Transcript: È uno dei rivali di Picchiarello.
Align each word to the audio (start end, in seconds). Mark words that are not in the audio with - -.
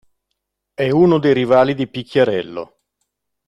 È 0.73 0.89
uno 0.89 1.19
dei 1.19 1.31
rivali 1.31 1.75
di 1.75 1.85
Picchiarello. 1.85 2.79